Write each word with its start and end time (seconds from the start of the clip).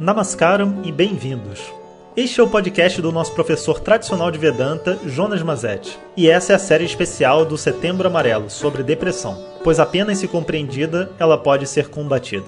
Namaskaram 0.00 0.82
e 0.84 0.92
bem-vindos. 0.92 1.74
Este 2.16 2.38
é 2.38 2.42
o 2.44 2.48
podcast 2.48 3.02
do 3.02 3.10
nosso 3.10 3.34
professor 3.34 3.80
tradicional 3.80 4.30
de 4.30 4.38
Vedanta, 4.38 4.96
Jonas 5.04 5.42
Mazet. 5.42 5.98
E 6.16 6.30
essa 6.30 6.52
é 6.52 6.54
a 6.54 6.58
série 6.58 6.84
especial 6.84 7.44
do 7.44 7.58
Setembro 7.58 8.06
Amarelo 8.06 8.48
sobre 8.48 8.84
depressão, 8.84 9.36
pois 9.64 9.80
apenas 9.80 10.18
se 10.18 10.28
compreendida, 10.28 11.10
ela 11.18 11.36
pode 11.36 11.66
ser 11.66 11.88
combatida. 11.88 12.46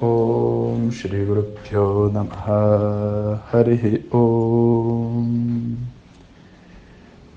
Om 0.00 0.92
Shri 0.92 1.24
Guru 1.24 1.42
Pyo 1.64 2.08
Namaha 2.12 3.42
Om 4.12 5.76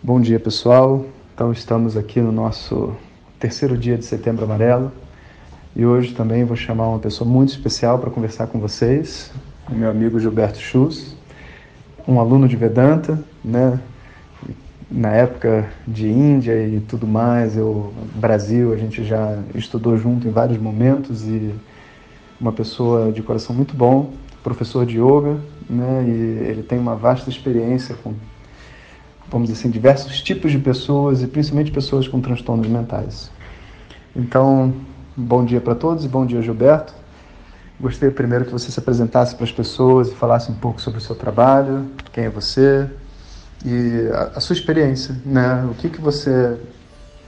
Bom 0.04 0.22
dia 0.22 0.40
pessoal, 0.40 1.04
então 1.34 1.52
estamos 1.52 1.98
aqui 1.98 2.22
no 2.22 2.32
nosso 2.32 2.96
terceiro 3.40 3.76
dia 3.76 3.98
de 3.98 4.06
Setembro 4.06 4.46
Amarelo 4.46 4.92
e 5.76 5.86
hoje 5.86 6.14
também 6.14 6.44
vou 6.44 6.56
chamar 6.56 6.88
uma 6.88 7.00
pessoa 7.00 7.30
muito 7.30 7.50
especial 7.50 7.98
para 8.00 8.10
conversar 8.10 8.48
com 8.48 8.60
vocês, 8.60 9.32
o 9.70 9.74
meu 9.74 9.90
amigo 9.90 10.20
Gilberto 10.20 10.60
Schultz, 10.60 11.16
um 12.08 12.20
aluno 12.20 12.48
de 12.48 12.56
Vedanta, 12.56 13.24
né? 13.44 13.80
Na 14.90 15.10
época 15.12 15.70
de 15.88 16.10
Índia 16.10 16.68
e 16.68 16.82
tudo 16.82 17.08
mais, 17.08 17.56
eu 17.56 17.94
Brasil, 18.16 18.74
a 18.74 18.76
gente 18.76 19.06
já 19.06 19.40
estudou 19.56 19.98
junto 19.98 20.28
em 20.28 20.32
vários 20.32 20.58
momentos 20.58 21.26
e 21.26 21.54
uma 22.40 22.52
pessoa 22.52 23.12
de 23.12 23.22
coração 23.22 23.56
muito 23.56 23.74
bom, 23.74 24.12
professor 24.44 24.86
de 24.86 24.98
yoga, 24.98 25.38
né? 25.70 26.04
E 26.06 26.50
ele 26.50 26.64
tem 26.64 26.78
uma 26.78 26.96
vasta 26.96 27.30
experiência 27.30 27.96
com 28.04 28.14
vamos 29.32 29.48
dizer 29.48 29.62
assim, 29.62 29.72
diversos 29.72 30.22
tipos 30.22 30.52
de 30.52 30.60
pessoas 30.60 31.24
e 31.24 31.28
principalmente 31.28 31.72
pessoas 31.72 32.06
com 32.06 32.20
transtornos 32.20 32.68
mentais. 32.68 33.32
Então, 34.14 34.74
bom 35.22 35.46
dia 35.46 35.62
para 35.62 35.76
todos 35.76 36.04
e 36.04 36.08
bom 36.08 36.26
dia, 36.26 36.42
Gilberto. 36.42 36.94
Gostaria 37.80 38.14
primeiro 38.14 38.46
que 38.46 38.52
você 38.52 38.72
se 38.72 38.80
apresentasse 38.80 39.36
para 39.36 39.44
as 39.44 39.52
pessoas 39.52 40.10
e 40.10 40.16
falasse 40.16 40.52
um 40.52 40.56
pouco 40.56 40.82
sobre 40.82 41.00
o 41.00 41.02
seu 41.02 41.16
trabalho, 41.16 41.88
quem 42.12 42.26
é 42.26 42.30
você 42.30 42.88
e 43.66 44.10
a, 44.14 44.38
a 44.38 44.40
sua 44.40 44.54
experiência, 44.54 45.16
né? 45.26 45.66
O 45.70 45.74
que, 45.74 45.90
que 45.90 46.00
você 46.02 46.58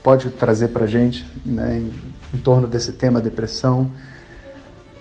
pode 0.03 0.29
trazer 0.31 0.67
para 0.67 0.83
a 0.83 0.87
gente 0.87 1.25
né, 1.45 1.77
em, 1.77 2.37
em 2.37 2.41
torno 2.41 2.67
desse 2.67 2.91
tema 2.91 3.21
depressão, 3.21 3.89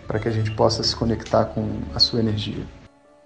para 0.07 0.19
que 0.19 0.29
a 0.29 0.31
gente 0.31 0.51
possa 0.53 0.83
se 0.83 0.95
conectar 0.95 1.47
com 1.47 1.81
a 1.95 1.99
sua 1.99 2.21
energia. 2.21 2.65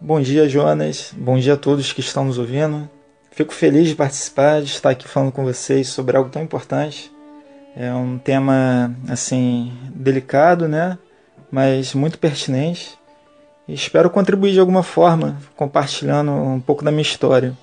Bom 0.00 0.20
dia, 0.20 0.48
Jonas. 0.48 1.12
Bom 1.16 1.38
dia 1.38 1.54
a 1.54 1.56
todos 1.56 1.92
que 1.92 2.00
estão 2.00 2.24
nos 2.24 2.38
ouvindo. 2.38 2.88
Fico 3.30 3.52
feliz 3.52 3.88
de 3.88 3.94
participar, 3.94 4.62
de 4.62 4.68
estar 4.68 4.90
aqui 4.90 5.06
falando 5.06 5.32
com 5.32 5.44
vocês 5.44 5.88
sobre 5.88 6.16
algo 6.16 6.30
tão 6.30 6.42
importante. 6.42 7.14
É 7.76 7.92
um 7.92 8.16
tema 8.18 8.96
assim 9.06 9.70
delicado, 9.94 10.66
né? 10.66 10.98
mas 11.50 11.94
muito 11.94 12.18
pertinente. 12.18 12.98
Espero 13.68 14.10
contribuir 14.10 14.52
de 14.52 14.60
alguma 14.60 14.82
forma, 14.82 15.36
compartilhando 15.56 16.30
um 16.30 16.60
pouco 16.60 16.84
da 16.84 16.90
minha 16.90 17.02
história. 17.02 17.56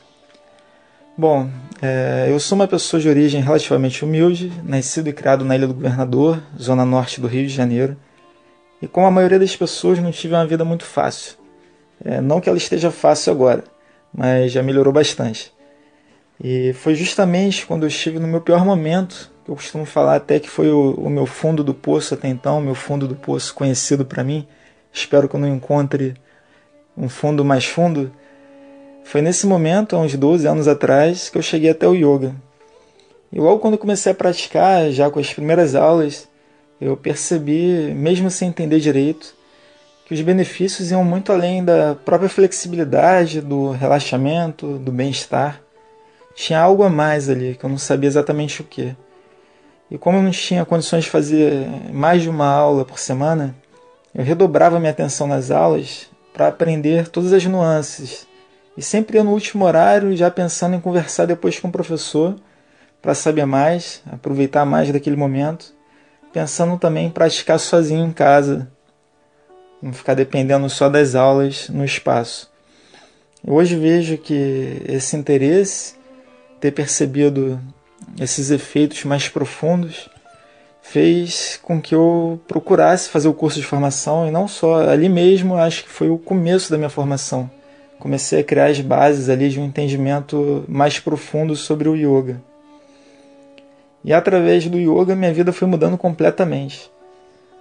Bom, 1.17 1.49
é, 1.81 2.27
eu 2.29 2.39
sou 2.39 2.55
uma 2.55 2.67
pessoa 2.67 2.99
de 2.99 3.07
origem 3.07 3.41
relativamente 3.41 4.03
humilde, 4.03 4.51
nascido 4.63 5.07
e 5.07 5.13
criado 5.13 5.45
na 5.45 5.55
Ilha 5.55 5.67
do 5.67 5.73
Governador, 5.75 6.41
zona 6.59 6.83
norte 6.83 7.21
do 7.21 7.27
Rio 7.27 7.47
de 7.47 7.53
Janeiro. 7.53 7.95
E 8.81 8.87
como 8.87 9.07
a 9.07 9.11
maioria 9.11 9.39
das 9.39 9.55
pessoas, 9.55 9.99
não 9.99 10.11
tive 10.11 10.33
uma 10.33 10.45
vida 10.45 10.65
muito 10.65 10.83
fácil. 10.83 11.37
É, 12.03 12.19
não 12.19 12.41
que 12.41 12.49
ela 12.49 12.57
esteja 12.57 12.91
fácil 12.91 13.31
agora, 13.31 13.63
mas 14.13 14.51
já 14.51 14.61
melhorou 14.61 14.91
bastante. 14.91 15.53
E 16.43 16.73
foi 16.73 16.95
justamente 16.95 17.65
quando 17.65 17.83
eu 17.83 17.87
estive 17.87 18.19
no 18.19 18.27
meu 18.27 18.41
pior 18.41 18.65
momento 18.65 19.31
eu 19.47 19.55
costumo 19.55 19.85
falar 19.85 20.15
até 20.15 20.39
que 20.39 20.49
foi 20.49 20.69
o, 20.69 20.93
o 20.93 21.09
meu 21.09 21.25
fundo 21.25 21.63
do 21.63 21.73
poço 21.73 22.13
até 22.13 22.27
então, 22.27 22.61
meu 22.61 22.75
fundo 22.75 23.07
do 23.07 23.15
poço 23.15 23.53
conhecido 23.53 24.05
para 24.05 24.23
mim. 24.23 24.47
Espero 24.91 25.27
que 25.27 25.35
eu 25.35 25.39
não 25.39 25.47
encontre 25.47 26.15
um 26.97 27.09
fundo 27.09 27.43
mais 27.43 27.65
fundo. 27.65 28.11
Foi 29.03 29.21
nesse 29.21 29.45
momento, 29.45 29.95
há 29.95 29.99
uns 29.99 30.15
12 30.15 30.47
anos 30.47 30.67
atrás, 30.67 31.29
que 31.29 31.37
eu 31.37 31.41
cheguei 31.41 31.69
até 31.69 31.87
o 31.87 31.93
yoga. 31.93 32.33
E 33.31 33.39
logo 33.39 33.59
quando 33.59 33.77
comecei 33.77 34.11
a 34.11 34.15
praticar, 34.15 34.91
já 34.91 35.09
com 35.09 35.19
as 35.19 35.33
primeiras 35.33 35.75
aulas, 35.75 36.29
eu 36.79 36.95
percebi, 36.95 37.93
mesmo 37.95 38.29
sem 38.29 38.49
entender 38.49 38.79
direito, 38.79 39.35
que 40.05 40.13
os 40.13 40.21
benefícios 40.21 40.91
iam 40.91 41.03
muito 41.03 41.31
além 41.31 41.63
da 41.63 41.95
própria 41.95 42.29
flexibilidade, 42.29 43.41
do 43.41 43.71
relaxamento, 43.71 44.77
do 44.77 44.91
bem-estar. 44.91 45.61
Tinha 46.35 46.59
algo 46.59 46.83
a 46.83 46.89
mais 46.89 47.29
ali 47.29 47.55
que 47.55 47.65
eu 47.65 47.69
não 47.69 47.77
sabia 47.77 48.07
exatamente 48.07 48.61
o 48.61 48.63
que. 48.63 48.95
E 49.93 49.97
como 49.99 50.17
eu 50.17 50.23
não 50.23 50.31
tinha 50.31 50.65
condições 50.65 51.03
de 51.03 51.11
fazer 51.11 51.67
mais 51.93 52.23
de 52.23 52.27
uma 52.27 52.47
aula 52.47 52.83
por 52.83 52.97
semana, 52.97 53.55
eu 54.15 54.23
redobrava 54.23 54.79
minha 54.79 54.89
atenção 54.91 55.27
nas 55.27 55.51
aulas 55.51 56.09
para 56.33 56.47
aprender 56.47 57.09
todas 57.09 57.31
as 57.31 57.45
nuances. 57.45 58.27
E 58.75 58.81
sempre 58.81 59.17
ia 59.17 59.23
no 59.23 59.29
último 59.29 59.63
horário, 59.65 60.17
já 60.17 60.31
pensando 60.31 60.75
em 60.75 60.81
conversar 60.81 61.27
depois 61.27 61.59
com 61.59 61.67
o 61.67 61.71
professor 61.71 62.35
para 63.03 63.13
saber 63.13 63.45
mais, 63.45 64.01
aproveitar 64.11 64.65
mais 64.65 64.91
daquele 64.91 65.15
momento, 65.15 65.71
pensando 66.33 66.75
também 66.79 67.05
em 67.05 67.11
praticar 67.11 67.59
sozinho 67.59 68.03
em 68.03 68.11
casa, 68.11 68.67
não 69.79 69.93
ficar 69.93 70.15
dependendo 70.15 70.67
só 70.71 70.89
das 70.89 71.13
aulas 71.13 71.69
no 71.69 71.85
espaço. 71.85 72.51
Hoje 73.45 73.75
vejo 73.75 74.17
que 74.17 74.81
esse 74.87 75.15
interesse, 75.15 75.93
ter 76.59 76.71
percebido 76.71 77.61
esses 78.19 78.51
efeitos 78.51 79.03
mais 79.03 79.27
profundos 79.27 80.09
fez 80.83 81.59
com 81.63 81.81
que 81.81 81.95
eu 81.95 82.39
procurasse 82.47 83.09
fazer 83.09 83.27
o 83.27 83.33
curso 83.33 83.59
de 83.59 83.65
formação 83.65 84.27
e 84.27 84.31
não 84.31 84.47
só 84.47 84.87
ali 84.87 85.09
mesmo, 85.09 85.55
acho 85.55 85.83
que 85.83 85.89
foi 85.89 86.09
o 86.09 86.17
começo 86.17 86.69
da 86.69 86.77
minha 86.77 86.89
formação. 86.89 87.49
Comecei 87.99 88.41
a 88.41 88.43
criar 88.43 88.65
as 88.65 88.81
bases 88.81 89.29
ali 89.29 89.49
de 89.49 89.59
um 89.59 89.65
entendimento 89.65 90.65
mais 90.67 90.99
profundo 90.99 91.55
sobre 91.55 91.87
o 91.87 91.95
yoga. 91.95 92.41
E 94.03 94.11
através 94.11 94.67
do 94.67 94.77
yoga 94.77 95.15
minha 95.15 95.33
vida 95.33 95.53
foi 95.53 95.67
mudando 95.67 95.97
completamente. 95.97 96.91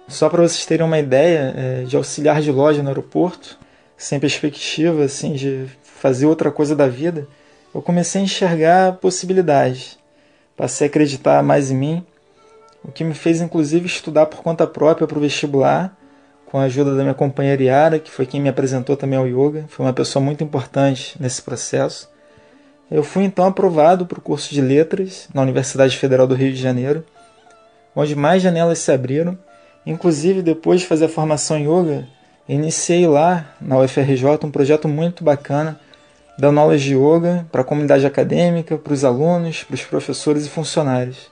Só 0.05 0.29
para 0.29 0.41
vocês 0.41 0.65
terem 0.65 0.85
uma 0.85 0.99
ideia, 0.99 1.53
é, 1.55 1.83
de 1.85 1.95
auxiliar 1.95 2.41
de 2.41 2.51
loja 2.51 2.83
no 2.83 2.89
aeroporto, 2.89 3.57
sem 3.95 4.19
perspectiva 4.19 5.05
assim 5.05 5.31
de 5.31 5.65
fazer 5.81 6.25
outra 6.25 6.51
coisa 6.51 6.75
da 6.75 6.89
vida, 6.89 7.25
eu 7.73 7.81
comecei 7.81 8.19
a 8.19 8.23
enxergar 8.25 8.93
possibilidades 8.97 9.97
passei 10.55 10.87
a 10.87 10.89
acreditar 10.89 11.41
mais 11.43 11.71
em 11.71 11.75
mim, 11.75 12.05
o 12.83 12.91
que 12.91 13.03
me 13.03 13.13
fez 13.13 13.41
inclusive 13.41 13.85
estudar 13.85 14.25
por 14.25 14.41
conta 14.43 14.67
própria 14.67 15.07
para 15.07 15.17
o 15.17 15.21
vestibular, 15.21 15.97
com 16.45 16.59
a 16.59 16.63
ajuda 16.63 16.95
da 16.95 17.01
minha 17.01 17.15
companheira 17.15 17.63
Yara, 17.63 17.99
que 17.99 18.11
foi 18.11 18.25
quem 18.25 18.39
me 18.39 18.49
apresentou 18.49 18.95
também 18.95 19.17
ao 19.17 19.27
yoga, 19.27 19.65
foi 19.69 19.85
uma 19.85 19.93
pessoa 19.93 20.23
muito 20.23 20.43
importante 20.43 21.15
nesse 21.19 21.41
processo. 21.41 22.07
Eu 22.91 23.03
fui 23.03 23.23
então 23.23 23.45
aprovado 23.45 24.05
para 24.05 24.19
o 24.19 24.21
curso 24.21 24.53
de 24.53 24.61
letras 24.61 25.27
na 25.33 25.41
Universidade 25.41 25.97
Federal 25.97 26.27
do 26.27 26.35
Rio 26.35 26.53
de 26.53 26.61
Janeiro, 26.61 27.03
onde 27.95 28.15
mais 28.15 28.43
janelas 28.43 28.77
se 28.77 28.91
abriram. 28.91 29.35
Inclusive, 29.83 30.43
depois 30.43 30.81
de 30.81 30.85
fazer 30.85 31.05
a 31.05 31.09
formação 31.09 31.57
em 31.57 31.63
yoga, 31.63 32.07
iniciei 32.47 33.07
lá 33.07 33.55
na 33.59 33.79
UFRJ 33.79 34.23
um 34.43 34.51
projeto 34.51 34.87
muito 34.87 35.23
bacana 35.23 35.79
dando 36.37 36.59
aulas 36.59 36.81
de 36.81 36.95
yoga 36.95 37.45
para 37.51 37.61
a 37.61 37.65
comunidade 37.65 38.05
acadêmica, 38.05 38.77
para 38.77 38.93
os 38.93 39.05
alunos, 39.05 39.63
para 39.63 39.75
os 39.75 39.83
professores 39.83 40.45
e 40.45 40.49
funcionários. 40.49 41.31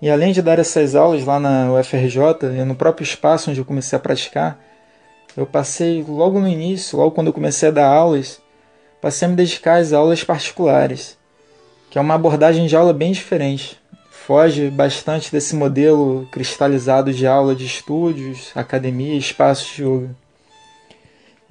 E 0.00 0.08
além 0.08 0.32
de 0.32 0.40
dar 0.40 0.58
essas 0.58 0.94
aulas 0.94 1.24
lá 1.24 1.40
na 1.40 1.72
UFRJ 1.72 2.46
e 2.56 2.64
no 2.64 2.76
próprio 2.76 3.02
espaço 3.02 3.50
onde 3.50 3.60
eu 3.60 3.64
comecei 3.64 3.96
a 3.96 4.00
praticar, 4.00 4.58
eu 5.36 5.44
passei 5.44 6.04
logo 6.06 6.38
no 6.38 6.48
início, 6.48 6.98
logo 6.98 7.10
quando 7.12 7.28
eu 7.28 7.32
comecei 7.32 7.68
a 7.68 7.72
dar 7.72 7.86
aulas, 7.86 8.40
passei 9.00 9.26
a 9.26 9.28
me 9.30 9.36
dedicar 9.36 9.76
às 9.76 9.92
aulas 9.92 10.22
particulares, 10.22 11.18
que 11.90 11.98
é 11.98 12.00
uma 12.00 12.14
abordagem 12.14 12.66
de 12.66 12.76
aula 12.76 12.92
bem 12.92 13.12
diferente. 13.12 13.78
Foge 14.10 14.70
bastante 14.70 15.32
desse 15.32 15.56
modelo 15.56 16.28
cristalizado 16.30 17.12
de 17.12 17.26
aula 17.26 17.54
de 17.54 17.64
estúdios, 17.64 18.52
academia 18.54 19.14
e 19.14 19.18
espaços 19.18 19.74
de 19.74 19.82
yoga. 19.82 20.10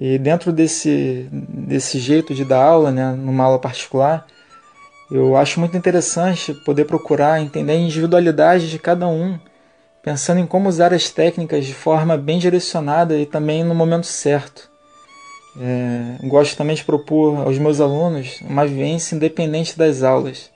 E 0.00 0.16
dentro 0.18 0.52
desse, 0.52 1.28
desse 1.32 1.98
jeito 1.98 2.34
de 2.34 2.44
dar 2.44 2.62
aula, 2.62 2.90
né, 2.90 3.12
numa 3.12 3.44
aula 3.44 3.58
particular, 3.58 4.26
eu 5.10 5.36
acho 5.36 5.58
muito 5.58 5.76
interessante 5.76 6.54
poder 6.54 6.84
procurar 6.84 7.40
entender 7.40 7.72
a 7.72 7.76
individualidade 7.76 8.70
de 8.70 8.78
cada 8.78 9.08
um, 9.08 9.38
pensando 10.02 10.38
em 10.38 10.46
como 10.46 10.68
usar 10.68 10.92
as 10.94 11.10
técnicas 11.10 11.66
de 11.66 11.74
forma 11.74 12.16
bem 12.16 12.38
direcionada 12.38 13.18
e 13.18 13.26
também 13.26 13.64
no 13.64 13.74
momento 13.74 14.06
certo. 14.06 14.70
É, 15.60 16.26
gosto 16.28 16.56
também 16.56 16.76
de 16.76 16.84
propor 16.84 17.38
aos 17.38 17.58
meus 17.58 17.80
alunos 17.80 18.40
uma 18.42 18.64
vivência 18.64 19.16
independente 19.16 19.76
das 19.76 20.04
aulas. 20.04 20.50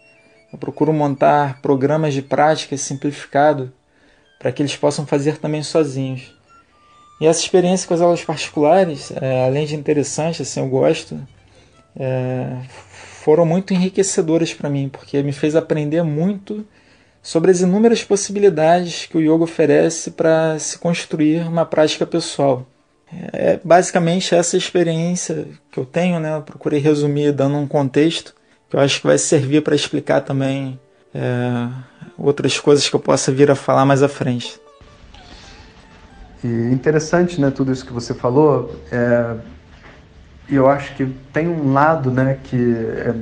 Eu 0.53 0.59
procuro 0.59 0.93
montar 0.93 1.61
programas 1.61 2.15
de 2.15 2.23
prática 2.23 2.77
simplificado 2.77 3.73
para 4.39 4.53
que 4.53 4.63
eles 4.63 4.77
possam 4.77 5.07
fazer 5.07 5.39
também 5.39 5.63
sozinhos. 5.63 6.32
E 7.23 7.27
essa 7.27 7.39
experiência 7.39 7.87
com 7.87 7.95
as 7.95 8.01
aulas 8.01 8.25
particulares, 8.25 9.13
é, 9.15 9.47
além 9.47 9.65
de 9.65 9.77
interessante, 9.77 10.43
assim, 10.43 10.59
eu 10.59 10.67
gosto, 10.67 11.17
é, 11.95 12.57
foram 13.23 13.47
muito 13.47 13.73
enriquecedoras 13.73 14.53
para 14.53 14.69
mim, 14.69 14.89
porque 14.89 15.23
me 15.23 15.31
fez 15.31 15.55
aprender 15.55 16.03
muito 16.03 16.67
sobre 17.23 17.53
as 17.53 17.61
inúmeras 17.61 18.03
possibilidades 18.03 19.07
que 19.07 19.17
o 19.17 19.21
yoga 19.21 19.45
oferece 19.45 20.11
para 20.11 20.59
se 20.59 20.77
construir 20.79 21.47
uma 21.47 21.65
prática 21.65 22.05
pessoal. 22.05 22.67
é 23.33 23.61
basicamente 23.63 24.35
essa 24.35 24.57
experiência 24.57 25.47
que 25.71 25.79
eu 25.79 25.85
tenho, 25.85 26.19
né? 26.19 26.35
Eu 26.39 26.43
procurei 26.43 26.81
resumir 26.81 27.31
dando 27.31 27.57
um 27.57 27.69
contexto 27.69 28.35
que 28.69 28.75
eu 28.75 28.81
acho 28.81 29.01
que 29.01 29.07
vai 29.07 29.19
servir 29.19 29.63
para 29.63 29.77
explicar 29.77 30.23
também 30.23 30.77
é, 31.15 31.69
outras 32.19 32.59
coisas 32.59 32.89
que 32.89 32.97
eu 32.97 33.01
possa 33.01 33.31
vir 33.31 33.49
a 33.49 33.55
falar 33.55 33.85
mais 33.85 34.03
à 34.03 34.09
frente. 34.09 34.62
E 36.45 36.73
interessante, 36.73 37.41
né, 37.41 37.51
tudo 37.51 37.73
isso 37.73 37.87
que 37.87 37.93
você 37.93 38.13
falou. 38.13 38.75
É, 38.91 39.37
eu 40.49 40.69
acho 40.69 40.95
que 40.97 41.07
tem 41.33 41.49
um 41.49 41.73
lado, 41.73 42.11
né, 42.11 42.39
que 42.43 42.57
é, 42.57 43.15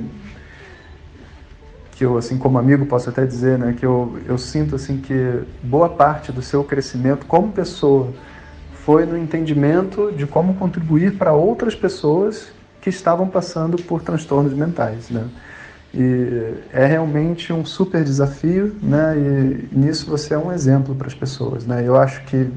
que 2.01 2.05
eu, 2.05 2.17
assim, 2.17 2.35
como 2.35 2.57
amigo, 2.57 2.83
posso 2.87 3.11
até 3.11 3.27
dizer, 3.27 3.59
né, 3.59 3.75
que 3.77 3.85
eu, 3.85 4.19
eu 4.25 4.35
sinto, 4.35 4.75
assim, 4.75 4.97
que 4.97 5.43
boa 5.61 5.87
parte 5.87 6.31
do 6.31 6.41
seu 6.41 6.63
crescimento 6.63 7.27
como 7.27 7.51
pessoa 7.51 8.11
foi 8.73 9.05
no 9.05 9.15
entendimento 9.15 10.11
de 10.11 10.25
como 10.25 10.55
contribuir 10.55 11.15
para 11.15 11.31
outras 11.31 11.75
pessoas 11.75 12.47
que 12.81 12.89
estavam 12.89 13.27
passando 13.27 13.79
por 13.83 14.01
transtornos 14.01 14.53
mentais, 14.53 15.11
né. 15.11 15.27
E 15.93 16.55
é 16.73 16.87
realmente 16.87 17.53
um 17.53 17.63
super 17.63 18.03
desafio, 18.03 18.75
né, 18.81 19.15
e 19.15 19.69
nisso 19.71 20.09
você 20.09 20.33
é 20.33 20.37
um 20.39 20.51
exemplo 20.51 20.95
para 20.95 21.05
as 21.05 21.13
pessoas, 21.13 21.67
né. 21.67 21.83
Eu 21.85 21.95
acho 21.95 22.23
que 22.23 22.49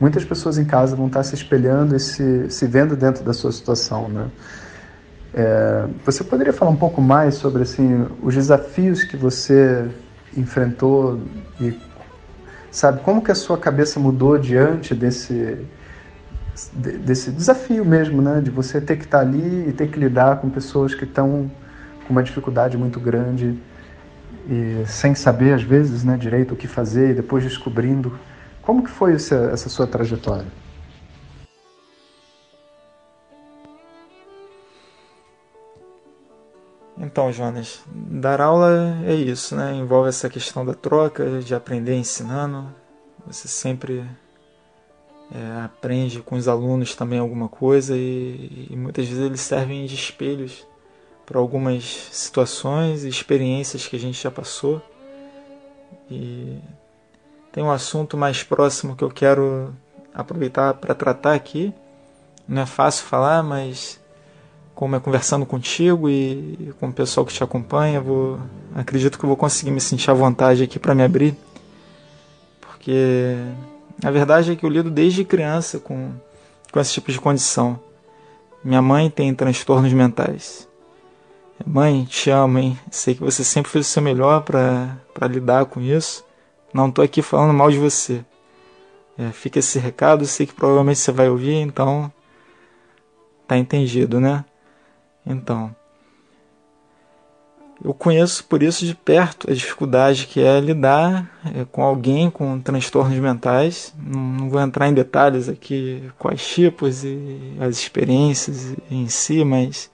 muitas 0.00 0.24
pessoas 0.24 0.58
em 0.58 0.64
casa 0.64 0.96
vão 0.96 1.06
estar 1.06 1.22
se 1.22 1.34
espelhando 1.34 1.94
e 1.96 2.00
se, 2.00 2.50
se 2.50 2.66
vendo 2.66 2.96
dentro 2.96 3.24
da 3.24 3.32
sua 3.32 3.52
situação, 3.52 4.08
né. 4.08 4.28
É, 5.36 5.86
você 6.04 6.22
poderia 6.22 6.52
falar 6.52 6.70
um 6.70 6.76
pouco 6.76 7.02
mais 7.02 7.34
sobre 7.34 7.62
assim 7.62 8.06
os 8.22 8.34
desafios 8.34 9.02
que 9.02 9.16
você 9.16 9.84
enfrentou 10.36 11.20
e 11.60 11.76
sabe 12.70 13.00
como 13.00 13.20
que 13.20 13.32
a 13.32 13.34
sua 13.34 13.58
cabeça 13.58 13.98
mudou 13.98 14.38
diante 14.38 14.94
desse 14.94 15.58
desse 16.72 17.32
desafio 17.32 17.84
mesmo, 17.84 18.22
né, 18.22 18.40
de 18.40 18.48
você 18.48 18.80
ter 18.80 18.96
que 18.96 19.04
estar 19.04 19.18
ali 19.18 19.68
e 19.68 19.72
ter 19.72 19.88
que 19.88 19.98
lidar 19.98 20.36
com 20.40 20.48
pessoas 20.48 20.94
que 20.94 21.02
estão 21.02 21.50
com 22.06 22.12
uma 22.12 22.22
dificuldade 22.22 22.76
muito 22.76 23.00
grande 23.00 23.58
e 24.48 24.84
sem 24.86 25.16
saber 25.16 25.52
às 25.52 25.64
vezes, 25.64 26.04
né, 26.04 26.16
direito 26.16 26.54
o 26.54 26.56
que 26.56 26.68
fazer 26.68 27.10
e 27.10 27.14
depois 27.14 27.42
descobrindo 27.42 28.16
como 28.64 28.82
que 28.82 28.90
foi 28.90 29.14
essa, 29.14 29.36
essa 29.52 29.68
sua 29.68 29.86
trajetória? 29.86 30.46
Então, 36.96 37.30
Jonas, 37.30 37.82
dar 37.86 38.40
aula 38.40 38.98
é 39.04 39.14
isso, 39.14 39.54
né? 39.54 39.74
Envolve 39.74 40.08
essa 40.08 40.28
questão 40.28 40.64
da 40.64 40.74
troca, 40.74 41.40
de 41.40 41.54
aprender 41.54 41.94
ensinando. 41.94 42.74
Você 43.26 43.46
sempre 43.46 44.04
é, 45.32 45.62
aprende 45.64 46.20
com 46.20 46.36
os 46.36 46.48
alunos 46.48 46.94
também 46.94 47.18
alguma 47.18 47.48
coisa 47.48 47.96
e, 47.96 48.68
e 48.70 48.76
muitas 48.76 49.06
vezes 49.06 49.22
eles 49.22 49.40
servem 49.40 49.84
de 49.86 49.94
espelhos 49.94 50.66
para 51.26 51.38
algumas 51.38 51.84
situações 51.84 53.04
e 53.04 53.08
experiências 53.08 53.86
que 53.86 53.96
a 53.96 53.98
gente 53.98 54.22
já 54.22 54.30
passou. 54.30 54.82
E 56.10 56.58
tem 57.54 57.62
um 57.62 57.70
assunto 57.70 58.16
mais 58.16 58.42
próximo 58.42 58.96
que 58.96 59.04
eu 59.04 59.08
quero 59.08 59.72
aproveitar 60.12 60.74
para 60.74 60.92
tratar 60.92 61.34
aqui. 61.34 61.72
Não 62.48 62.62
é 62.62 62.66
fácil 62.66 63.06
falar, 63.06 63.44
mas 63.44 64.00
como 64.74 64.96
é 64.96 65.00
conversando 65.00 65.46
contigo 65.46 66.10
e 66.10 66.74
com 66.80 66.88
o 66.88 66.92
pessoal 66.92 67.24
que 67.24 67.32
te 67.32 67.44
acompanha, 67.44 68.00
vou 68.00 68.40
acredito 68.74 69.16
que 69.16 69.24
eu 69.24 69.28
vou 69.28 69.36
conseguir 69.36 69.70
me 69.70 69.80
sentir 69.80 70.10
à 70.10 70.14
vontade 70.14 70.64
aqui 70.64 70.80
para 70.80 70.96
me 70.96 71.04
abrir, 71.04 71.36
porque 72.60 73.36
a 74.02 74.10
verdade 74.10 74.50
é 74.50 74.56
que 74.56 74.66
eu 74.66 74.68
lido 74.68 74.90
desde 74.90 75.24
criança 75.24 75.78
com 75.78 76.10
com 76.72 76.80
esse 76.80 76.92
tipo 76.92 77.12
de 77.12 77.20
condição. 77.20 77.78
Minha 78.64 78.82
mãe 78.82 79.08
tem 79.08 79.32
transtornos 79.32 79.92
mentais. 79.92 80.66
Mãe, 81.64 82.04
te 82.04 82.30
amo, 82.30 82.58
hein? 82.58 82.76
Sei 82.90 83.14
que 83.14 83.20
você 83.20 83.44
sempre 83.44 83.70
fez 83.70 83.86
o 83.86 83.90
seu 83.90 84.02
melhor 84.02 84.42
para 84.42 85.28
lidar 85.28 85.66
com 85.66 85.80
isso. 85.80 86.24
Não 86.74 86.90
tô 86.90 87.02
aqui 87.02 87.22
falando 87.22 87.54
mal 87.54 87.70
de 87.70 87.78
você. 87.78 88.24
É, 89.16 89.30
fica 89.30 89.60
esse 89.60 89.78
recado, 89.78 90.26
sei 90.26 90.44
que 90.44 90.52
provavelmente 90.52 90.98
você 90.98 91.12
vai 91.12 91.28
ouvir, 91.28 91.54
então 91.54 92.12
tá 93.46 93.56
entendido, 93.56 94.18
né? 94.18 94.44
Então, 95.24 95.74
eu 97.82 97.94
conheço 97.94 98.42
por 98.44 98.60
isso 98.60 98.84
de 98.84 98.92
perto 98.92 99.48
a 99.48 99.54
dificuldade 99.54 100.26
que 100.26 100.40
é 100.40 100.58
lidar 100.58 101.30
é, 101.54 101.64
com 101.64 101.80
alguém 101.80 102.28
com 102.28 102.60
transtornos 102.60 103.16
mentais. 103.18 103.94
Não 103.96 104.50
vou 104.50 104.60
entrar 104.60 104.88
em 104.88 104.94
detalhes 104.94 105.48
aqui 105.48 106.10
quais 106.18 106.44
tipos 106.44 107.04
e 107.04 107.56
as 107.60 107.78
experiências 107.78 108.74
em 108.90 109.08
si, 109.08 109.44
mas 109.44 109.88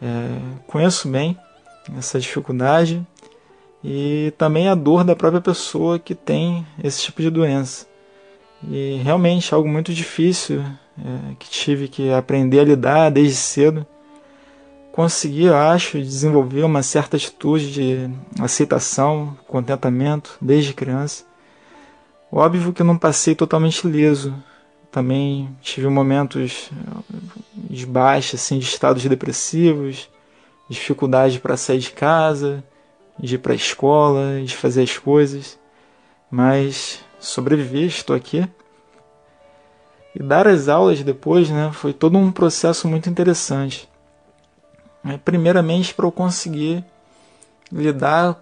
é, 0.00 0.38
conheço 0.66 1.08
bem 1.08 1.38
essa 1.98 2.18
dificuldade 2.18 3.06
e 3.84 4.32
também 4.38 4.68
a 4.68 4.74
dor 4.74 5.04
da 5.04 5.14
própria 5.14 5.42
pessoa 5.42 5.98
que 5.98 6.14
tem 6.14 6.66
esse 6.82 7.02
tipo 7.02 7.20
de 7.20 7.28
doença. 7.28 7.86
E 8.68 8.98
realmente 9.04 9.54
algo 9.54 9.68
muito 9.68 9.92
difícil 9.92 10.62
é, 10.62 11.34
que 11.38 11.50
tive 11.50 11.86
que 11.86 12.10
aprender 12.10 12.60
a 12.60 12.64
lidar 12.64 13.10
desde 13.10 13.36
cedo 13.36 13.86
consegui, 14.94 15.46
eu 15.46 15.56
acho, 15.56 15.98
desenvolver 15.98 16.62
uma 16.62 16.80
certa 16.80 17.16
atitude 17.16 17.72
de 17.72 18.10
aceitação, 18.40 19.36
contentamento 19.48 20.36
desde 20.40 20.72
criança. 20.72 21.24
Óbvio 22.30 22.72
que 22.72 22.80
eu 22.80 22.86
não 22.86 22.96
passei 22.96 23.34
totalmente 23.34 23.88
liso. 23.88 24.32
Também 24.92 25.50
tive 25.60 25.88
momentos 25.88 26.70
de 27.56 27.84
baixa, 27.84 28.36
assim, 28.36 28.60
de 28.60 28.66
estados 28.66 29.04
depressivos, 29.04 30.08
dificuldade 30.70 31.40
para 31.40 31.56
sair 31.56 31.80
de 31.80 31.90
casa, 31.90 32.62
de 33.18 33.36
ir 33.36 33.38
para 33.38 33.52
a 33.52 33.56
escola, 33.56 34.42
de 34.44 34.56
fazer 34.56 34.82
as 34.82 34.98
coisas. 34.98 35.58
Mas 36.30 37.00
sobrevivi, 37.18 37.86
estou 37.86 38.14
aqui. 38.14 38.48
E 40.14 40.22
dar 40.22 40.46
as 40.46 40.68
aulas 40.68 41.02
depois, 41.02 41.50
né, 41.50 41.70
foi 41.72 41.92
todo 41.92 42.16
um 42.16 42.30
processo 42.30 42.86
muito 42.86 43.08
interessante 43.10 43.88
né? 45.04 45.20
primeiramente 45.22 45.94
para 45.94 46.06
eu 46.06 46.12
conseguir 46.12 46.82
lidar 47.70 48.40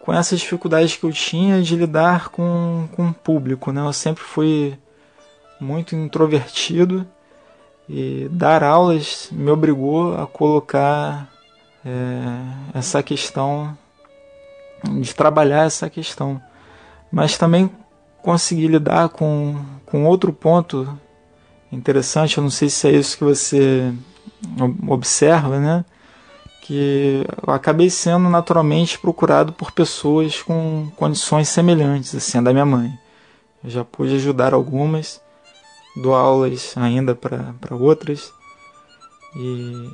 com 0.00 0.12
essas 0.12 0.40
dificuldades 0.40 0.96
que 0.96 1.04
eu 1.04 1.12
tinha 1.12 1.62
de 1.62 1.76
lidar 1.76 2.30
com, 2.30 2.88
com 2.92 3.08
o 3.08 3.14
público. 3.14 3.70
Né? 3.70 3.82
Eu 3.86 3.92
sempre 3.92 4.24
fui 4.24 4.78
muito 5.60 5.94
introvertido 5.94 7.06
e 7.88 8.28
dar 8.30 8.64
aulas 8.64 9.28
me 9.30 9.50
obrigou 9.50 10.16
a 10.16 10.26
colocar 10.26 11.30
é, 11.84 12.78
essa 12.78 13.02
questão, 13.02 13.76
de 15.00 15.14
trabalhar 15.14 15.66
essa 15.66 15.88
questão. 15.88 16.40
Mas 17.10 17.38
também 17.38 17.70
consegui 18.22 18.66
lidar 18.66 19.10
com, 19.10 19.56
com 19.84 20.06
outro 20.06 20.32
ponto 20.32 20.88
interessante, 21.70 22.38
eu 22.38 22.42
não 22.42 22.50
sei 22.50 22.70
se 22.70 22.88
é 22.88 22.92
isso 22.92 23.18
que 23.18 23.24
você 23.24 23.92
observa, 24.88 25.58
né, 25.58 25.84
que 26.62 27.26
eu 27.46 27.52
acabei 27.52 27.90
sendo 27.90 28.28
naturalmente 28.28 28.98
procurado 28.98 29.52
por 29.52 29.72
pessoas 29.72 30.40
com 30.40 30.90
condições 30.96 31.48
semelhantes 31.48 32.14
assim 32.14 32.42
da 32.42 32.52
minha 32.52 32.64
mãe. 32.64 32.90
Eu 33.62 33.70
já 33.70 33.84
pude 33.84 34.14
ajudar 34.14 34.54
algumas, 34.54 35.20
dou 35.96 36.14
aulas 36.14 36.74
ainda 36.76 37.14
para 37.14 37.74
outras 37.74 38.32
e 39.36 39.88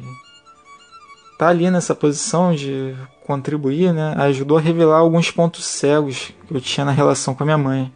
tá 1.41 1.49
ali 1.49 1.71
nessa 1.71 1.95
posição 1.95 2.55
de 2.55 2.95
contribuir, 3.27 3.95
né, 3.95 4.15
ajudou 4.19 4.59
a 4.59 4.61
revelar 4.61 4.99
alguns 4.99 5.31
pontos 5.31 5.65
cegos 5.65 6.35
que 6.47 6.55
eu 6.55 6.61
tinha 6.61 6.85
na 6.85 6.93
relação 6.93 7.35
com 7.35 7.43
a 7.43 7.47
minha 7.47 7.57
mãe. 7.57 7.91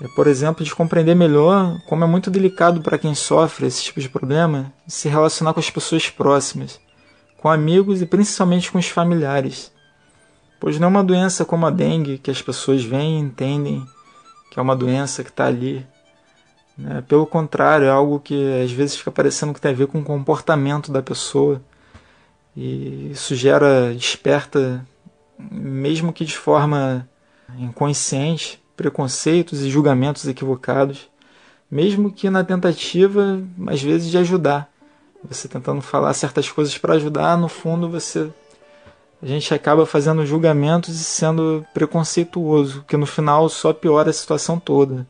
É, 0.00 0.08
por 0.16 0.26
exemplo, 0.26 0.64
de 0.64 0.74
compreender 0.74 1.14
melhor 1.14 1.78
como 1.86 2.04
é 2.04 2.06
muito 2.06 2.30
delicado 2.30 2.80
para 2.80 2.96
quem 2.96 3.14
sofre 3.14 3.66
esse 3.66 3.84
tipo 3.84 4.00
de 4.00 4.08
problema 4.08 4.72
se 4.88 5.10
relacionar 5.10 5.52
com 5.52 5.60
as 5.60 5.68
pessoas 5.68 6.08
próximas, 6.08 6.80
com 7.36 7.50
amigos 7.50 8.00
e 8.00 8.06
principalmente 8.06 8.72
com 8.72 8.78
os 8.78 8.88
familiares. 8.88 9.70
Pois 10.58 10.78
não 10.80 10.86
é 10.86 10.90
uma 10.90 11.04
doença 11.04 11.44
como 11.44 11.66
a 11.66 11.70
dengue 11.70 12.16
que 12.16 12.30
as 12.30 12.40
pessoas 12.40 12.82
veem 12.82 13.18
e 13.18 13.20
entendem 13.20 13.86
que 14.50 14.58
é 14.58 14.62
uma 14.62 14.74
doença 14.74 15.22
que 15.22 15.28
está 15.28 15.44
ali. 15.48 15.86
Né? 16.78 17.04
Pelo 17.06 17.26
contrário, 17.26 17.88
é 17.88 17.90
algo 17.90 18.18
que 18.20 18.62
às 18.62 18.72
vezes 18.72 18.96
fica 18.96 19.10
parecendo 19.10 19.52
que 19.52 19.60
tem 19.60 19.72
a 19.72 19.74
ver 19.74 19.86
com 19.86 20.00
o 20.00 20.04
comportamento 20.04 20.90
da 20.90 21.02
pessoa. 21.02 21.60
E 22.56 23.10
isso 23.10 23.34
gera, 23.34 23.92
desperta, 23.92 24.86
mesmo 25.38 26.12
que 26.12 26.24
de 26.24 26.36
forma 26.36 27.08
inconsciente, 27.58 28.62
preconceitos 28.76 29.62
e 29.62 29.70
julgamentos 29.70 30.26
equivocados, 30.26 31.08
mesmo 31.70 32.12
que 32.12 32.30
na 32.30 32.44
tentativa, 32.44 33.42
às 33.66 33.82
vezes, 33.82 34.10
de 34.10 34.18
ajudar. 34.18 34.70
Você 35.28 35.48
tentando 35.48 35.80
falar 35.80 36.12
certas 36.14 36.50
coisas 36.50 36.76
para 36.76 36.94
ajudar, 36.94 37.36
no 37.36 37.48
fundo 37.48 37.88
você 37.88 38.30
a 39.22 39.26
gente 39.26 39.54
acaba 39.54 39.86
fazendo 39.86 40.26
julgamentos 40.26 41.00
e 41.00 41.04
sendo 41.04 41.64
preconceituoso, 41.72 42.84
que 42.86 42.94
no 42.94 43.06
final 43.06 43.48
só 43.48 43.72
piora 43.72 44.10
a 44.10 44.12
situação 44.12 44.60
toda. 44.60 45.06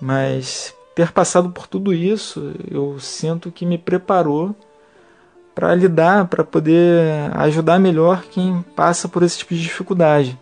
Mas 0.00 0.72
ter 0.94 1.10
passado 1.10 1.50
por 1.50 1.66
tudo 1.66 1.92
isso, 1.92 2.54
eu 2.70 3.00
sinto 3.00 3.50
que 3.50 3.66
me 3.66 3.76
preparou 3.76 4.54
para 5.54 5.74
lidar, 5.74 6.26
para 6.26 6.42
poder 6.42 7.30
ajudar 7.36 7.78
melhor 7.78 8.22
quem 8.30 8.62
passa 8.74 9.08
por 9.08 9.22
esse 9.22 9.38
tipo 9.38 9.54
de 9.54 9.62
dificuldade. 9.62 10.38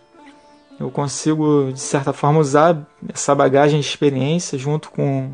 Eu 0.81 0.91
consigo, 0.91 1.71
de 1.73 1.81
certa 1.81 2.13
forma, 2.13 2.41
usar 2.41 2.79
essa 3.13 3.35
bagagem 3.35 3.79
de 3.79 3.87
experiência 3.87 4.59
junto 4.59 4.91
com, 4.91 5.31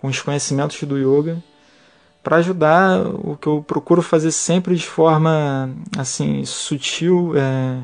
com 0.00 0.08
os 0.08 0.20
conhecimentos 0.22 0.80
do 0.84 0.96
yoga 0.96 1.42
para 2.22 2.36
ajudar 2.36 3.06
o 3.06 3.36
que 3.36 3.46
eu 3.46 3.64
procuro 3.66 4.02
fazer 4.02 4.30
sempre 4.30 4.76
de 4.76 4.86
forma 4.86 5.70
assim 5.96 6.44
sutil, 6.44 7.32
é, 7.36 7.78